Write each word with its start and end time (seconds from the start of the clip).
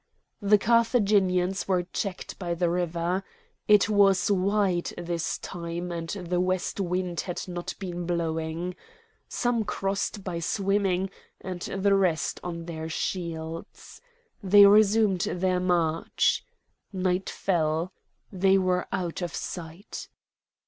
The 0.41 0.57
Carthaginians 0.57 1.67
were 1.67 1.83
checked 1.93 2.39
by 2.39 2.55
the 2.55 2.71
river. 2.71 3.23
It 3.67 3.87
was 3.87 4.31
wide 4.31 4.91
this 4.97 5.37
time 5.37 5.91
and 5.91 6.09
the 6.09 6.41
west 6.41 6.79
wind 6.79 7.19
had 7.19 7.47
not 7.47 7.75
been 7.77 8.07
blowing. 8.07 8.73
Some 9.29 9.63
crossed 9.63 10.23
by 10.23 10.39
swimming, 10.39 11.11
and 11.39 11.61
the 11.61 11.93
rest 11.93 12.39
on 12.43 12.65
their 12.65 12.89
shields. 12.89 14.01
They 14.41 14.65
resumed 14.65 15.21
their 15.21 15.59
march. 15.59 16.45
Night 16.91 17.29
fell. 17.29 17.93
They 18.31 18.57
were 18.57 18.87
out 18.91 19.21
of 19.21 19.35
sight. 19.35 20.07